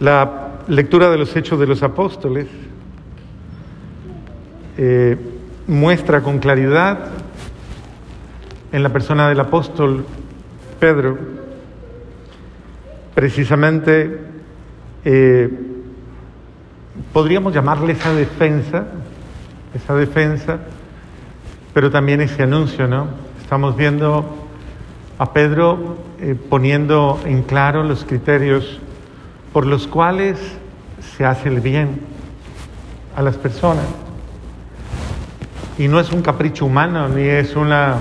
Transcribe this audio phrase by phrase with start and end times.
[0.00, 2.46] La lectura de los Hechos de los Apóstoles
[4.76, 5.16] eh,
[5.66, 7.08] muestra con claridad
[8.70, 10.04] en la persona del apóstol
[10.78, 11.18] Pedro
[13.18, 14.16] precisamente
[15.04, 15.50] eh,
[17.12, 18.84] podríamos llamarle esa defensa,
[19.74, 20.60] esa defensa,
[21.74, 23.08] pero también ese anuncio, ¿no?
[23.42, 24.46] Estamos viendo
[25.18, 28.78] a Pedro eh, poniendo en claro los criterios
[29.52, 30.38] por los cuales
[31.16, 32.00] se hace el bien
[33.16, 33.86] a las personas.
[35.78, 37.96] Y no es un capricho humano, ni es una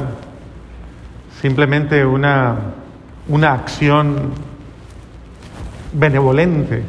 [1.41, 2.55] simplemente una,
[3.27, 4.31] una acción
[5.93, 6.81] benevolente,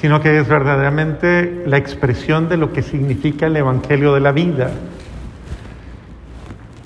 [0.00, 4.70] sino que es verdaderamente la expresión de lo que significa el Evangelio de la vida,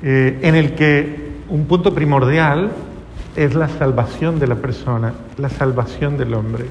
[0.02, 2.70] eh, en el que un punto primordial
[3.36, 6.66] es la salvación de la persona, la salvación del hombre.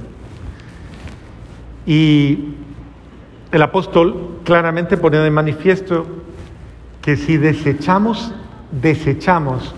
[1.85, 2.55] Y
[3.51, 6.05] el apóstol claramente pone de manifiesto
[7.01, 8.33] que si desechamos,
[8.71, 9.73] desechamos,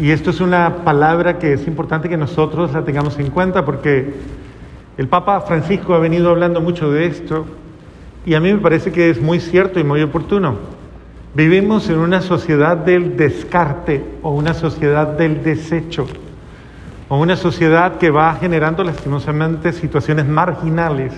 [0.00, 4.14] y esto es una palabra que es importante que nosotros la tengamos en cuenta porque
[4.96, 7.44] el Papa Francisco ha venido hablando mucho de esto
[8.24, 10.56] y a mí me parece que es muy cierto y muy oportuno.
[11.32, 16.08] Vivimos en una sociedad del descarte o una sociedad del desecho
[17.08, 21.12] o una sociedad que va generando lastimosamente situaciones marginales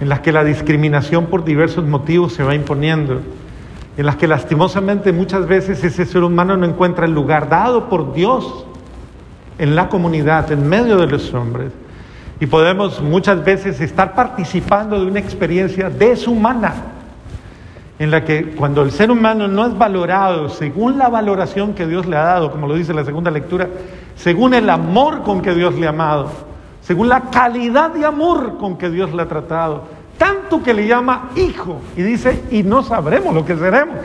[0.00, 3.20] en las que la discriminación por diversos motivos se va imponiendo,
[3.96, 8.12] en las que lastimosamente muchas veces ese ser humano no encuentra el lugar dado por
[8.12, 8.66] Dios
[9.58, 11.70] en la comunidad, en medio de los hombres.
[12.40, 16.74] Y podemos muchas veces estar participando de una experiencia deshumana,
[18.00, 22.06] en la que cuando el ser humano no es valorado según la valoración que Dios
[22.06, 23.68] le ha dado, como lo dice la segunda lectura,
[24.16, 26.32] según el amor con que Dios le ha amado,
[26.80, 29.84] según la calidad de amor con que Dios le ha tratado,
[30.18, 33.96] tanto que le llama hijo y dice, y no sabremos lo que seremos,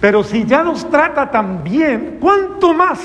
[0.00, 3.00] pero si ya nos trata tan bien, ¿cuánto más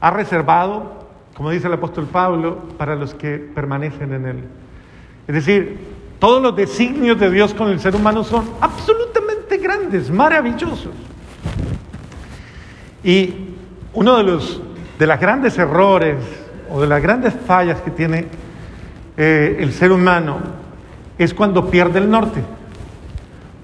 [0.00, 1.02] ha reservado
[1.36, 4.44] como dice el apóstol Pablo, para los que permanecen en Él.
[5.26, 5.91] Es decir,
[6.22, 10.92] todos los designios de Dios con el ser humano son absolutamente grandes, maravillosos.
[13.02, 13.34] Y
[13.92, 14.62] uno de los
[15.00, 16.18] de los grandes errores
[16.70, 18.26] o de las grandes fallas que tiene
[19.16, 20.38] eh, el ser humano
[21.18, 22.40] es cuando pierde el norte,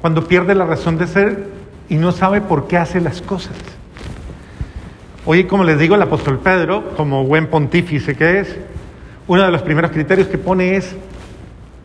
[0.00, 1.47] cuando pierde la razón de ser
[1.88, 3.54] y no sabe por qué hace las cosas.
[5.24, 8.56] Hoy, como les digo, el apóstol Pedro, como buen pontífice que es,
[9.28, 10.97] uno de los primeros criterios que pone es,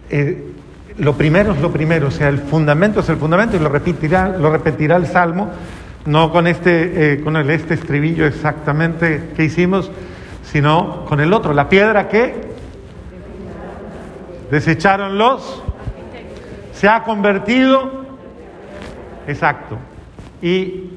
[0.09, 0.52] eh,
[0.97, 4.29] lo primero es lo primero, o sea, el fundamento es el fundamento y lo repetirá,
[4.29, 5.51] lo repetirá el Salmo,
[6.05, 9.91] no con este, eh, con el, este estribillo exactamente que hicimos,
[10.43, 12.53] sino con el otro, la piedra que
[14.51, 15.63] desecharon los,
[16.73, 18.05] se ha convertido,
[19.27, 19.77] exacto,
[20.41, 20.89] y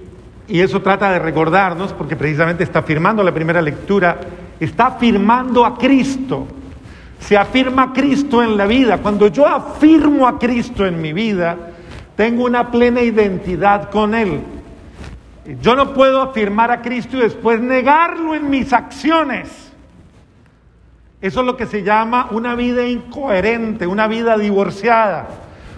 [0.49, 4.21] y eso trata de recordarnos, porque precisamente está afirmando la primera lectura,
[4.61, 6.47] está afirmando a Cristo.
[7.21, 8.99] Se afirma a Cristo en la vida.
[8.99, 11.57] Cuando yo afirmo a Cristo en mi vida,
[12.17, 14.41] tengo una plena identidad con Él.
[15.61, 19.73] Yo no puedo afirmar a Cristo y después negarlo en mis acciones.
[21.21, 25.29] Eso es lo que se llama una vida incoherente, una vida divorciada,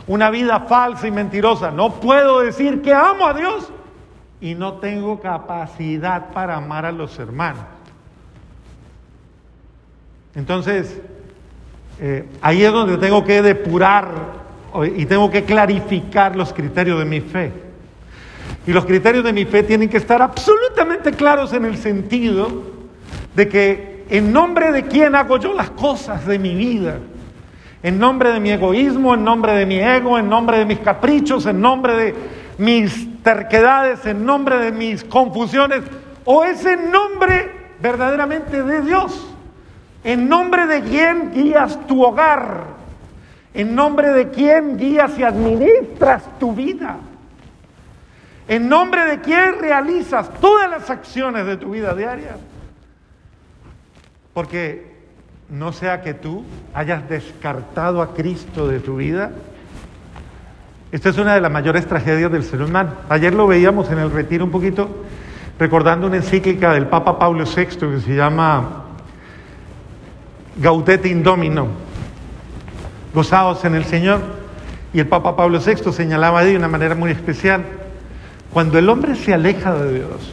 [0.07, 1.71] una vida falsa y mentirosa.
[1.71, 3.71] No puedo decir que amo a Dios
[4.41, 7.63] y no tengo capacidad para amar a los hermanos.
[10.35, 11.01] Entonces,
[12.01, 14.09] eh, ahí es donde tengo que depurar
[14.97, 17.53] y tengo que clarificar los criterios de mi fe.
[18.67, 22.63] Y los criterios de mi fe tienen que estar absolutamente claros en el sentido
[23.35, 26.99] de que en nombre de quién hago yo las cosas de mi vida.
[27.83, 31.47] En nombre de mi egoísmo, en nombre de mi ego, en nombre de mis caprichos,
[31.47, 32.15] en nombre de
[32.59, 35.83] mis terquedades, en nombre de mis confusiones,
[36.25, 37.51] o es en nombre
[37.81, 39.29] verdaderamente de Dios.
[40.05, 42.65] En nombre de quién guías tu hogar.
[43.55, 46.97] En nombre de quién guías y administras tu vida.
[48.47, 52.37] En nombre de quién realizas todas las acciones de tu vida diaria.
[54.33, 54.97] Porque
[55.49, 59.33] no sea que tú hayas descartado a Cristo de tu vida
[60.91, 62.93] esta es una de las mayores tragedias del ser humano.
[63.11, 65.05] Ayer lo veíamos en el retiro un poquito,
[65.59, 68.85] recordando una encíclica del Papa Pablo VI que se llama
[70.59, 71.69] Gaudete Indomino,
[73.15, 74.21] gozados en el Señor.
[74.93, 77.65] Y el Papa Pablo VI señalaba de una manera muy especial,
[78.53, 80.33] cuando el hombre se aleja de Dios,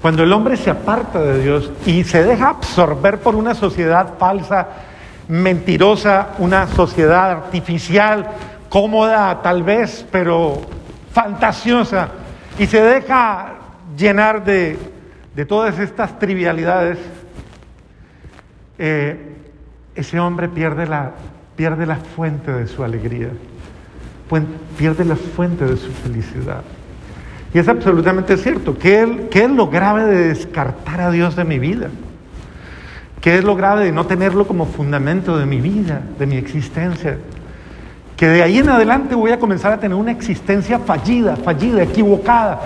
[0.00, 4.68] Cuando el hombre se aparta de Dios y se deja absorber por una sociedad falsa,
[5.26, 8.28] mentirosa, una sociedad artificial,
[8.68, 10.62] cómoda tal vez, pero
[11.12, 12.08] fantasiosa,
[12.58, 13.54] y se deja
[13.96, 14.78] llenar de,
[15.48, 16.98] todas estas trivialidades,
[18.78, 19.36] eh,
[19.94, 21.12] ese hombre pierde la,
[21.56, 23.30] pierde la fuente de su alegría,
[24.76, 26.62] pierde la fuente de su felicidad.
[27.52, 28.76] Y es absolutamente cierto.
[28.78, 31.88] ¿Qué es, lo grave de descartar a Dios de mi vida?
[33.20, 37.18] ¿Qué es lo grave de no tenerlo como fundamento de mi vida, de mi existencia?
[38.16, 42.60] Que de ahí en adelante voy a comenzar a tener una existencia fallida, fallida, equivocada,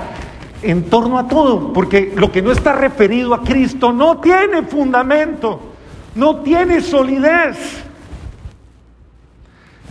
[0.63, 5.72] en torno a todo, porque lo que no está referido a Cristo no tiene fundamento,
[6.15, 7.83] no tiene solidez.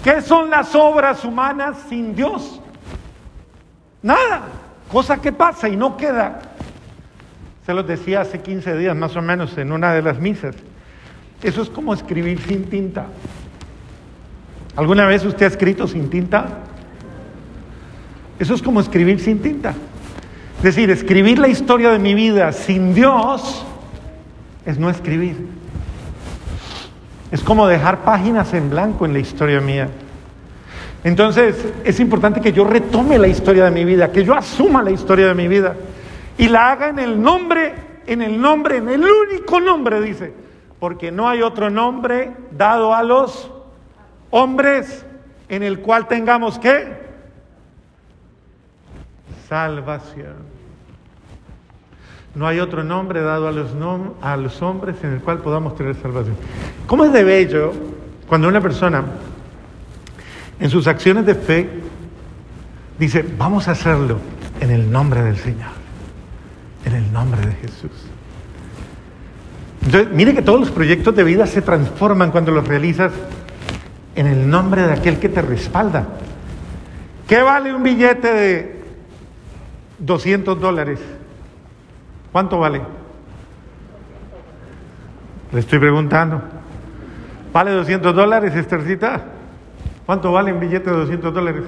[0.03, 2.59] ¿Qué son las obras humanas sin Dios?
[4.01, 4.43] Nada.
[4.91, 6.41] Cosa que pasa y no queda.
[7.65, 10.55] Se los decía hace 15 días más o menos en una de las misas.
[11.41, 13.05] Eso es como escribir sin tinta.
[14.75, 16.45] ¿Alguna vez usted ha escrito sin tinta?
[18.39, 19.73] Eso es como escribir sin tinta.
[20.57, 23.65] Es decir, escribir la historia de mi vida sin Dios
[24.65, 25.60] es no escribir.
[27.31, 29.87] Es como dejar páginas en blanco en la historia mía.
[31.03, 34.91] Entonces es importante que yo retome la historia de mi vida, que yo asuma la
[34.91, 35.75] historia de mi vida
[36.37, 37.73] y la haga en el nombre,
[38.05, 40.33] en el nombre, en el único nombre, dice,
[40.79, 43.51] porque no hay otro nombre dado a los
[44.29, 45.05] hombres
[45.49, 47.01] en el cual tengamos que
[49.47, 50.60] salvación.
[52.33, 53.69] No hay otro nombre dado a los,
[54.21, 56.35] a los hombres en el cual podamos tener salvación.
[56.87, 57.73] ¿Cómo es de bello
[58.27, 59.03] cuando una persona
[60.61, 61.69] en sus acciones de fe,
[62.99, 64.19] dice, vamos a hacerlo
[64.59, 65.71] en el nombre del Señor,
[66.85, 67.91] en el nombre de Jesús.
[69.83, 73.11] Entonces, mire que todos los proyectos de vida se transforman cuando los realizas
[74.15, 76.07] en el nombre de aquel que te respalda.
[77.27, 78.81] ¿Qué vale un billete de
[79.97, 80.99] 200 dólares?
[82.31, 82.81] ¿Cuánto vale?
[85.51, 86.41] Le estoy preguntando.
[87.51, 89.21] ¿Vale 200 dólares, Estercita?
[90.05, 91.63] ¿Cuánto vale un billete de 200 dólares?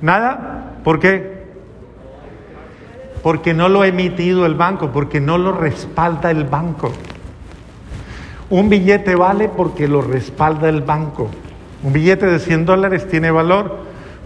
[0.00, 0.72] ¿Nada?
[0.82, 1.40] ¿Por qué?
[3.22, 6.90] Porque no lo ha emitido el banco, porque no lo respalda el banco.
[8.48, 11.30] Un billete vale porque lo respalda el banco.
[11.84, 13.78] Un billete de 100 dólares tiene valor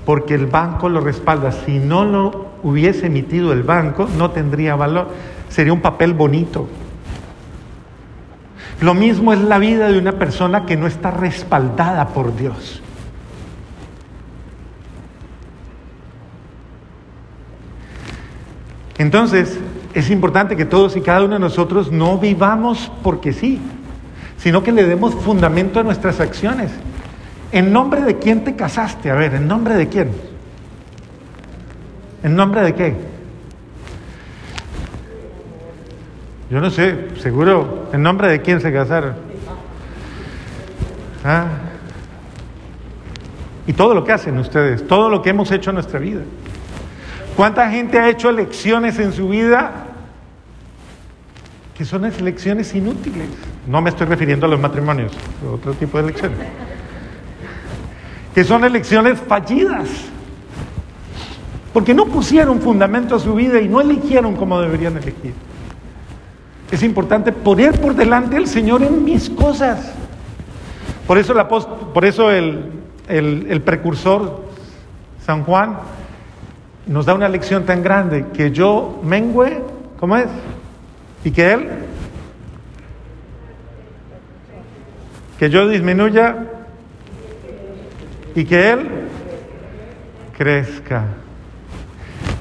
[0.06, 1.52] porque el banco lo respalda.
[1.52, 5.10] Si no lo hubiese emitido el banco, no tendría valor.
[5.48, 6.66] Sería un papel bonito.
[8.80, 12.82] Lo mismo es la vida de una persona que no está respaldada por Dios.
[18.98, 19.58] Entonces,
[19.92, 23.60] es importante que todos y cada uno de nosotros no vivamos porque sí,
[24.38, 26.70] sino que le demos fundamento a nuestras acciones.
[27.52, 29.10] ¿En nombre de quién te casaste?
[29.10, 30.33] A ver, ¿en nombre de quién?
[32.24, 32.96] ¿En nombre de qué?
[36.50, 39.14] Yo no sé, seguro, ¿en nombre de quién se casaron?
[41.22, 41.48] Ah.
[43.66, 46.22] Y todo lo que hacen ustedes, todo lo que hemos hecho en nuestra vida.
[47.36, 49.72] ¿Cuánta gente ha hecho elecciones en su vida
[51.76, 53.28] que son elecciones inútiles?
[53.66, 55.12] No me estoy refiriendo a los matrimonios,
[55.52, 56.38] otro tipo de elecciones.
[58.34, 60.13] Que son elecciones fallidas.
[61.74, 65.34] Porque no pusieron fundamento a su vida y no eligieron como deberían elegir.
[66.70, 69.92] Es importante poner por delante al Señor en mis cosas.
[71.04, 71.46] Por eso, el,
[71.92, 72.70] por eso el,
[73.08, 74.44] el precursor,
[75.26, 75.78] San Juan,
[76.86, 79.60] nos da una lección tan grande, que yo mengüe,
[79.98, 80.28] ¿cómo es?
[81.24, 81.68] Y que Él,
[85.40, 86.36] que yo disminuya
[88.36, 88.88] y que Él
[90.36, 91.04] crezca.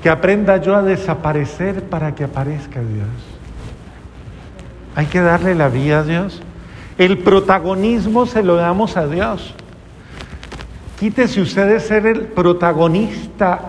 [0.03, 3.07] Que aprenda yo a desaparecer para que aparezca Dios.
[4.95, 6.41] Hay que darle la vida a Dios.
[6.97, 9.55] El protagonismo se lo damos a Dios.
[10.99, 13.61] Quítese usted de ser el protagonista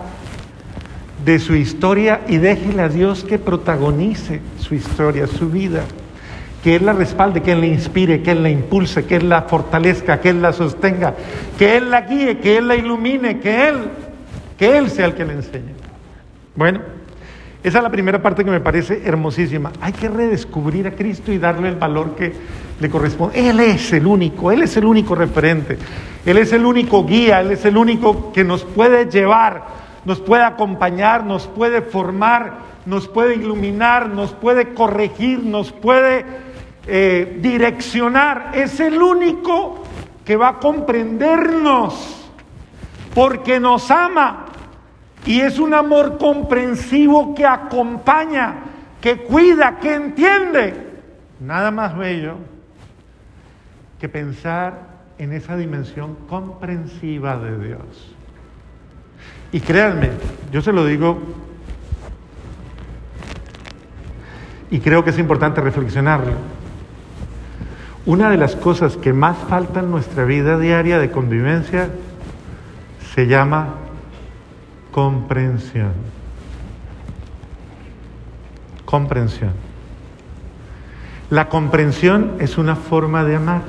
[1.23, 5.83] de su historia y déjele a Dios que protagonice su historia, su vida.
[6.63, 9.43] Que Él la respalde, que Él la inspire, que Él la impulse, que Él la
[9.43, 11.13] fortalezca, que Él la sostenga,
[11.57, 13.75] que Él la guíe, que Él la ilumine, que Él,
[14.57, 15.74] que Él sea el que le enseñe.
[16.55, 16.81] Bueno.
[17.63, 19.71] Esa es la primera parte que me parece hermosísima.
[19.81, 22.31] Hay que redescubrir a Cristo y darle el valor que
[22.79, 23.49] le corresponde.
[23.49, 25.75] Él es el único, Él es el único referente,
[26.27, 29.65] Él es el único guía, Él es el único que nos puede llevar,
[30.05, 36.25] nos puede acompañar, nos puede formar nos puede iluminar, nos puede corregir, nos puede
[36.87, 38.51] eh, direccionar.
[38.53, 39.83] Es el único
[40.23, 42.29] que va a comprendernos
[43.13, 44.44] porque nos ama
[45.25, 48.55] y es un amor comprensivo que acompaña,
[49.01, 50.73] que cuida, que entiende.
[51.39, 52.35] Nada más bello
[53.99, 58.15] que pensar en esa dimensión comprensiva de Dios.
[59.51, 60.11] Y créanme,
[60.51, 61.17] yo se lo digo
[64.69, 66.33] y creo que es importante reflexionarlo.
[68.05, 71.89] Una de las cosas que más falta en nuestra vida diaria de convivencia
[73.13, 73.84] se llama
[74.95, 75.91] comprensión.
[78.85, 79.51] Comprensión.
[81.29, 83.63] La comprensión es una forma de amar,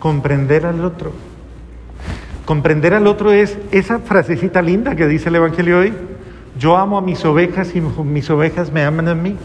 [0.00, 1.12] comprender al otro.
[2.44, 5.92] Comprender al otro es esa frasecita linda que dice el Evangelio hoy,
[6.58, 9.36] yo amo a mis ovejas y mis ovejas me aman a mí.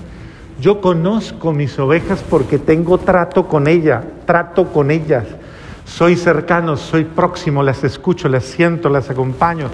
[0.59, 5.25] Yo conozco mis ovejas porque tengo trato con ellas, trato con ellas.
[5.85, 9.69] Soy cercano, soy próximo, las escucho, las siento, las acompaño.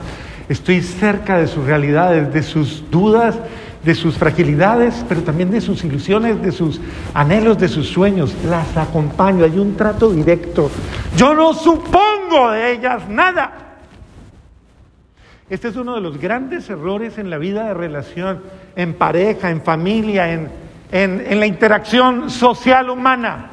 [0.50, 3.38] Estoy cerca de sus realidades, de sus dudas,
[3.84, 6.82] de sus fragilidades, pero también de sus ilusiones, de sus
[7.14, 8.36] anhelos, de sus sueños.
[8.46, 10.70] Las acompaño, hay un trato directo.
[11.16, 13.70] Yo no supongo de ellas nada.
[15.50, 18.44] Este es uno de los grandes errores en la vida de relación,
[18.76, 20.50] en pareja, en familia, en,
[20.92, 23.50] en, la interacción social humana.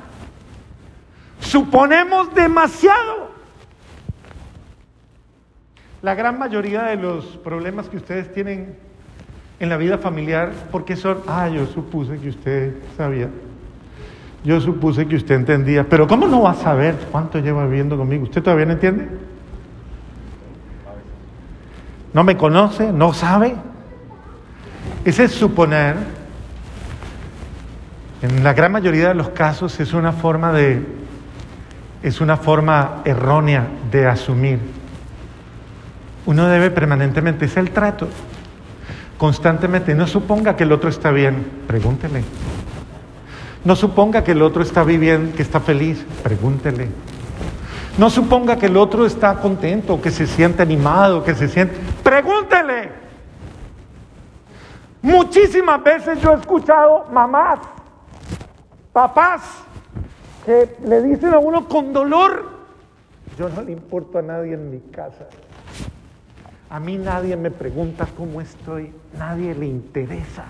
[1.41, 3.26] Suponemos demasiado.
[6.07, 8.77] La gran mayoría de los problemas que ustedes tienen
[9.59, 13.29] en la vida familiar, porque son, ah, yo supuse que usted sabía,
[14.45, 18.23] yo supuse que usted entendía, pero ¿cómo no va a saber cuánto lleva viviendo conmigo?
[18.23, 19.09] ¿Usted todavía no entiende?
[22.13, 22.93] ¿No me conoce?
[22.93, 23.57] ¿No sabe?
[25.05, 25.97] Ese es suponer
[28.23, 30.87] en la gran mayoría de los casos es una forma de
[32.05, 34.86] es una forma errónea de asumir.
[36.27, 38.09] Uno debe permanentemente, es el trato.
[39.17, 42.23] Constantemente, no suponga que el otro está bien, pregúntele.
[43.65, 46.89] No suponga que el otro está viviendo, que está feliz, pregúntele.
[47.99, 52.91] No suponga que el otro está contento, que se siente animado, que se siente, pregúntele.
[55.01, 57.61] Muchísimas veces yo he escuchado mamás
[58.97, 59.43] Papás
[60.47, 62.47] que le dicen a uno con dolor,
[63.37, 65.27] yo no le importo a nadie en mi casa.
[66.69, 70.45] A mí nadie me pregunta cómo estoy, nadie le interesa.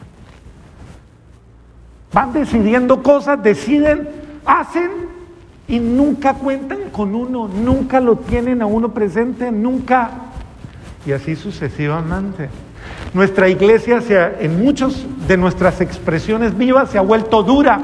[2.13, 4.09] Van decidiendo cosas, deciden,
[4.47, 4.91] hacen
[5.69, 10.11] y nunca cuentan con uno, nunca lo tienen a uno presente, nunca.
[11.05, 12.49] Y así sucesivamente.
[13.13, 14.03] Nuestra iglesia,
[14.41, 17.81] en muchas de nuestras expresiones vivas, se ha vuelto dura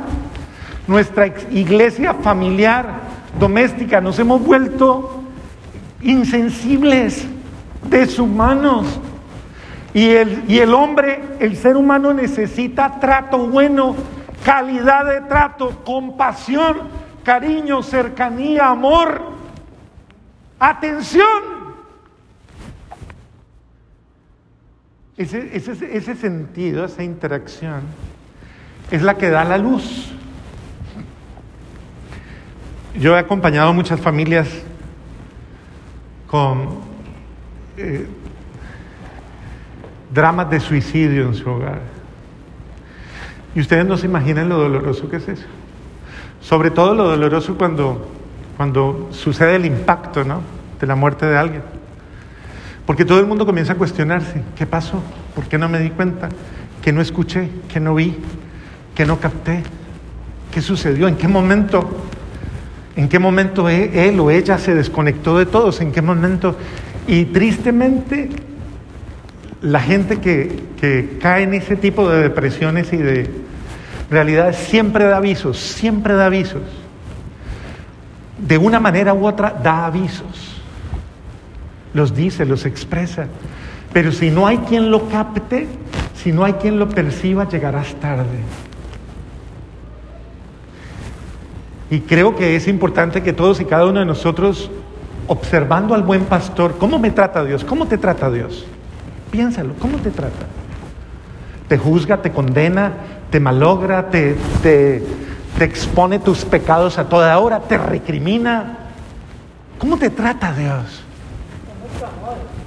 [0.87, 3.01] nuestra iglesia familiar,
[3.39, 5.23] doméstica, nos hemos vuelto
[6.03, 7.27] insensibles,
[7.89, 8.87] deshumanos.
[9.95, 13.95] Y el, y el hombre, el ser humano necesita trato bueno,
[14.45, 16.89] calidad de trato, compasión,
[17.23, 19.21] cariño, cercanía, amor,
[20.59, 21.63] atención.
[25.17, 27.83] Ese, ese, ese sentido, esa interacción,
[28.91, 30.11] es la que da la luz.
[32.99, 34.49] Yo he acompañado a muchas familias
[36.27, 36.92] con
[37.77, 38.07] eh,
[40.13, 41.81] dramas de suicidio en su hogar.
[43.55, 45.47] Y ustedes no se imaginan lo doloroso que es eso.
[46.41, 48.09] Sobre todo lo doloroso cuando,
[48.57, 50.41] cuando sucede el impacto ¿no?
[50.81, 51.63] de la muerte de alguien.
[52.87, 55.03] Porque todo el mundo comienza a cuestionarse, ¿qué pasó?
[55.35, 56.29] ¿Por qué no me di cuenta?
[56.83, 57.49] ¿Qué no escuché?
[57.69, 58.17] ¿Qué no vi?
[58.95, 59.63] ¿Qué no capté?
[60.51, 61.09] ¿Qué sucedió?
[61.09, 61.89] ¿En qué momento
[62.97, 65.81] ¿En qué momento e-, él o ella se desconectó de todos?
[65.81, 66.57] ¿En qué momento?
[67.07, 68.31] Y tristemente,
[69.61, 73.31] la gente que, que cae en ese tipo de depresiones y de
[74.11, 76.63] realidades siempre da avisos, siempre da avisos.
[78.39, 80.61] De una manera u otra da avisos.
[81.95, 83.27] Los dice, los expresa.
[83.93, 85.69] Pero si no hay quien lo capte,
[86.15, 88.39] si no hay quien lo perciba, llegarás tarde.
[91.91, 94.71] Y creo que es importante que todos y cada uno de nosotros,
[95.27, 97.65] observando al buen pastor, ¿cómo me trata Dios?
[97.65, 98.65] ¿Cómo te trata Dios?
[99.31, 100.47] Piénsalo, ¿cómo te trata?
[101.69, 102.93] ¿Te juzga, te condena,
[103.31, 105.03] te malogra, te, te,
[105.61, 108.79] expone tus pecados a toda hora, te recrimina?
[109.79, 111.03] ¿Cómo te trata Dios?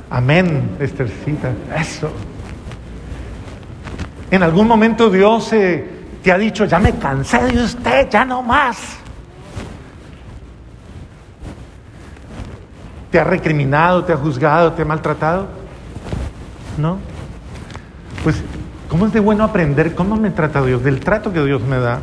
[0.10, 1.52] Amén, Estercita.
[1.78, 2.10] Eso.
[4.32, 5.88] En algún momento Dios eh,
[6.24, 8.98] te ha dicho, ya me cansé de usted, ya no más.
[13.16, 15.48] ¿Te ha recriminado, te ha juzgado, te ha maltratado?
[16.78, 16.98] ¿No?
[18.26, 18.44] Pues,
[18.90, 20.84] ¿cómo es de bueno aprender cómo me trata Dios?
[20.84, 22.02] Del trato que Dios me da.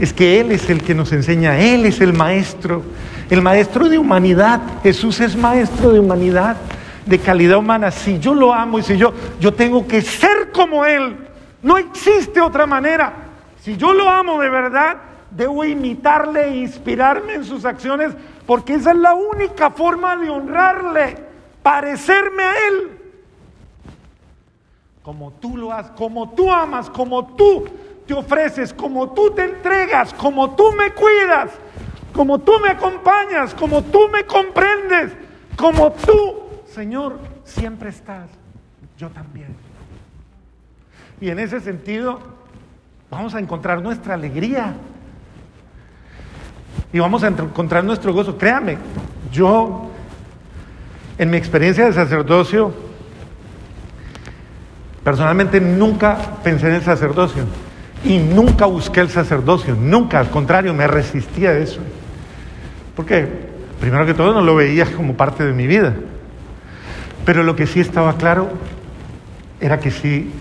[0.00, 2.84] Es que Él es el que nos enseña, Él es el maestro,
[3.28, 4.62] el maestro de humanidad.
[4.82, 6.56] Jesús es maestro de humanidad,
[7.04, 7.90] de calidad humana.
[7.90, 11.18] Si yo lo amo y si yo, yo tengo que ser como Él,
[11.62, 13.12] no existe otra manera.
[13.60, 14.96] Si yo lo amo de verdad,
[15.30, 18.14] debo imitarle e inspirarme en sus acciones
[18.48, 21.18] porque esa es la única forma de honrarle,
[21.62, 22.98] parecerme a Él.
[25.02, 27.68] Como tú lo haces, como tú amas, como tú
[28.06, 31.50] te ofreces, como tú te entregas, como tú me cuidas,
[32.14, 35.12] como tú me acompañas, como tú me comprendes,
[35.54, 38.30] como tú, Señor, siempre estás.
[38.96, 39.54] Yo también.
[41.20, 42.18] Y en ese sentido,
[43.10, 44.74] vamos a encontrar nuestra alegría
[46.92, 48.38] y vamos a encontrar nuestro gozo.
[48.38, 48.78] Créame,
[49.32, 49.90] yo,
[51.18, 52.72] en mi experiencia de sacerdocio,
[55.04, 57.44] personalmente nunca pensé en el sacerdocio
[58.04, 61.80] y nunca busqué el sacerdocio, nunca, al contrario, me resistía a eso.
[62.94, 63.28] Porque,
[63.80, 65.94] primero que todo, no lo veía como parte de mi vida.
[67.24, 68.48] Pero lo que sí estaba claro
[69.60, 70.32] era que sí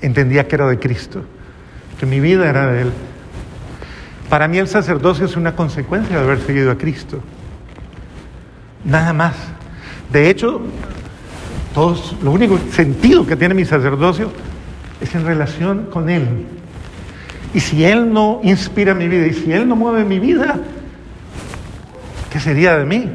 [0.00, 1.22] entendía que era de Cristo,
[1.98, 2.92] que mi vida era de Él.
[4.32, 7.20] Para mí el sacerdocio es una consecuencia de haber seguido a Cristo.
[8.82, 9.34] Nada más.
[10.10, 10.62] De hecho,
[11.74, 14.32] todos, lo único sentido que tiene mi sacerdocio
[15.02, 16.46] es en relación con Él.
[17.52, 20.58] Y si Él no inspira mi vida y si Él no mueve mi vida,
[22.32, 23.10] ¿qué sería de mí?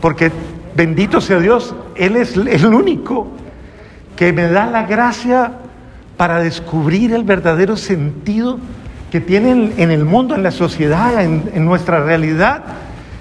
[0.00, 0.32] Porque
[0.74, 3.28] bendito sea Dios, Él es el único
[4.16, 5.52] que me da la gracia
[6.16, 8.58] para descubrir el verdadero sentido
[9.12, 12.62] que tienen en el mundo, en la sociedad, en, nuestra realidad,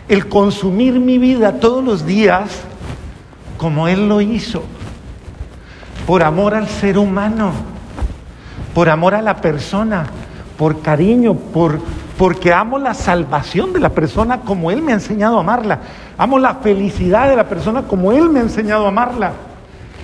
[0.07, 2.61] el consumir mi vida todos los días
[3.57, 4.63] como Él lo hizo,
[6.07, 7.51] por amor al ser humano,
[8.73, 10.05] por amor a la persona,
[10.57, 11.81] por cariño, por,
[12.17, 15.79] porque amo la salvación de la persona como Él me ha enseñado a amarla,
[16.17, 19.33] amo la felicidad de la persona como Él me ha enseñado a amarla.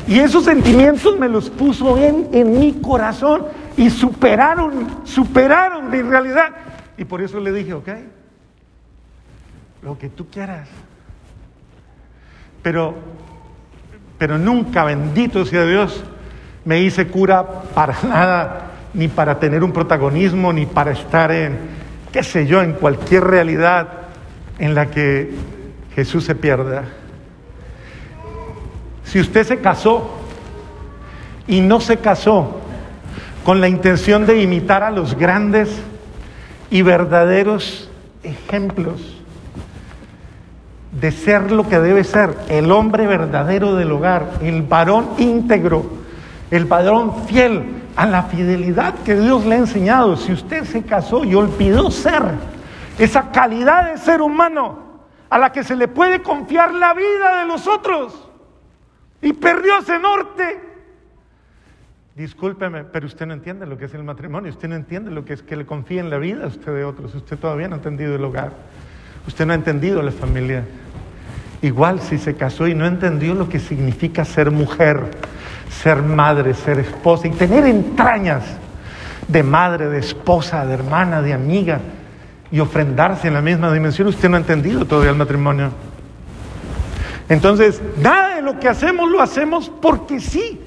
[0.06, 3.44] Y esos sentimientos me los puso en mi corazón
[3.78, 6.50] y superaron, superaron mi realidad.
[6.98, 7.90] Y por eso le dije, ok,
[9.84, 10.68] lo que tú quieras.
[12.64, 12.96] Pero,
[14.18, 16.04] pero nunca, bendito sea Dios,
[16.66, 21.58] me hice cura para nada, ni para tener un protagonismo, ni para estar en,
[22.12, 23.90] qué sé yo, en cualquier realidad
[24.58, 25.36] en la que
[25.94, 26.86] Jesús se pierda.
[29.04, 30.18] Si usted se casó
[31.46, 32.57] y no se casó
[33.48, 35.70] con la intención de imitar a los grandes
[36.70, 37.90] y verdaderos
[38.22, 39.22] ejemplos
[40.92, 45.86] de ser lo que debe ser, el hombre verdadero del hogar, el varón íntegro,
[46.52, 50.18] el varón fiel a la fidelidad que Dios le ha enseñado.
[50.18, 52.24] Si usted se casó y olvidó ser
[53.00, 54.78] esa calidad de ser humano
[55.30, 58.14] a la que se le puede confiar la vida de los otros
[59.22, 60.67] y perdió ese norte,
[62.18, 65.34] Discúlpeme, pero usted no entiende lo que es el matrimonio, usted no entiende lo que
[65.34, 67.78] es que le confíe en la vida a usted de otros, usted todavía no ha
[67.78, 68.54] entendido el hogar,
[69.28, 70.64] usted no ha entendido la familia.
[71.62, 75.12] Igual si se casó y no entendió lo que significa ser mujer,
[75.70, 78.46] ser madre, ser esposa y tener entrañas
[79.28, 81.82] de madre, de esposa, de hermana, de amiga
[82.52, 85.70] y ofrendarse en la misma dimensión, usted no ha entendido todavía el matrimonio.
[87.30, 90.64] Entonces, nada de lo que hacemos lo hacemos porque sí.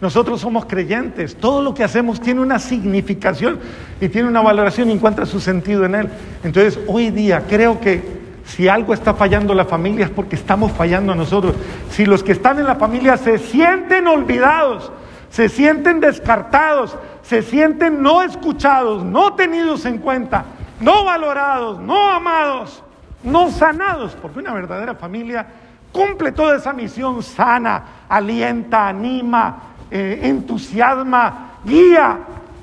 [0.00, 3.60] Nosotros somos creyentes, todo lo que hacemos tiene una significación
[4.00, 6.08] y tiene una valoración y encuentra su sentido en él.
[6.42, 11.14] Entonces, hoy día creo que si algo está fallando la familia es porque estamos fallando
[11.14, 11.54] nosotros.
[11.90, 14.90] Si los que están en la familia se sienten olvidados,
[15.28, 20.44] se sienten descartados, se sienten no escuchados, no tenidos en cuenta,
[20.80, 22.82] no valorados, no amados,
[23.22, 25.46] no sanados, porque una verdadera familia
[25.92, 32.18] cumple toda esa misión sana, alienta, anima, eh, entusiasma, guía,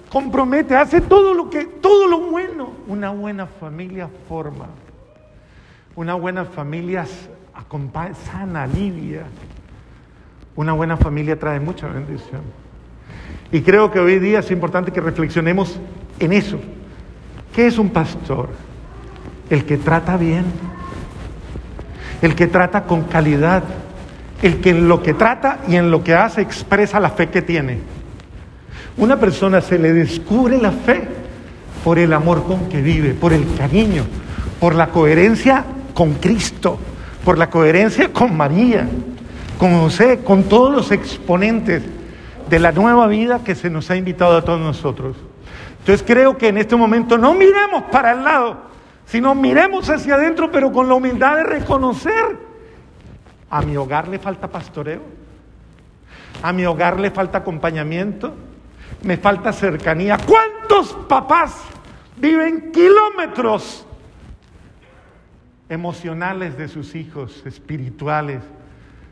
[0.09, 2.71] compromete, hace todo lo que, todo lo bueno.
[2.87, 4.67] Una buena familia forma.
[5.95, 7.05] Una buena familia
[8.31, 9.23] sana, alivia.
[10.55, 12.41] Una buena familia trae mucha bendición.
[13.51, 15.79] Y creo que hoy día es importante que reflexionemos
[16.19, 16.59] en eso.
[17.53, 18.49] ¿Qué es un pastor?
[19.49, 20.45] El que trata bien,
[22.21, 23.63] el que trata con calidad,
[24.41, 27.41] el que en lo que trata y en lo que hace expresa la fe que
[27.41, 27.80] tiene.
[28.97, 31.08] Una persona se le descubre la fe
[31.84, 34.04] por el amor con que vive, por el cariño,
[34.60, 36.80] por la coherencia con Cristo,
[37.23, 38.88] por la coherencia con María,
[39.58, 41.84] con José, con todos los exponentes
[42.50, 45.15] de la nueva vida que se nos ha invitado a todos nosotros.
[45.80, 48.58] Entonces creo que en este momento no miremos para el lado,
[49.06, 52.46] sino miremos hacia adentro, pero con la humildad de reconocer,
[53.49, 55.01] a mi hogar le falta pastoreo,
[56.41, 58.33] a mi hogar le falta acompañamiento,
[59.03, 60.17] me falta cercanía.
[60.17, 61.62] ¿Cuántos papás
[62.17, 63.86] viven kilómetros
[65.69, 68.41] emocionales de sus hijos, espirituales?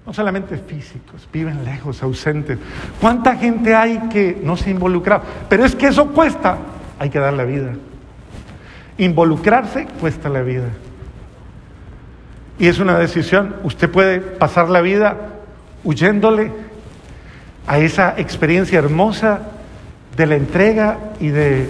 [0.06, 2.60] no solamente físicos, viven lejos, ausentes.
[3.02, 5.24] ¿Cuánta gente hay que no se ha involucrado?
[5.50, 6.58] Pero es que eso cuesta,
[7.00, 7.74] hay que dar la vida.
[8.98, 10.70] Involucrarse cuesta la vida.
[12.58, 15.18] Y es una decisión, usted puede pasar la vida
[15.84, 16.52] huyéndole
[17.68, 19.42] a esa experiencia hermosa
[20.16, 21.70] de la entrega y, de,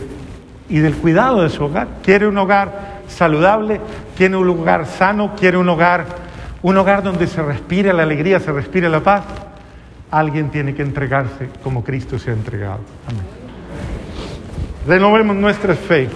[0.69, 1.87] y del cuidado de su hogar.
[2.03, 3.81] Quiere un hogar saludable,
[4.15, 6.25] quiere un lugar sano, quiere un hogar
[6.65, 9.23] un hogar donde se respire la alegría, se respire la paz,
[10.09, 12.79] alguien tiene que entregarse como Cristo se ha entregado.
[13.07, 13.21] Amén.
[14.87, 16.09] Renovemos nuestra fe.